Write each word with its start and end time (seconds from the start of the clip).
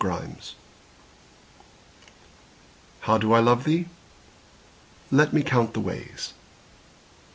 XLIII 0.03 0.35
How 3.01 3.19
do 3.19 3.33
I 3.33 3.39
love 3.39 3.65
thee? 3.65 3.85
Let 5.11 5.31
me 5.31 5.43
count 5.43 5.75
the 5.75 5.79
ways. 5.79 6.33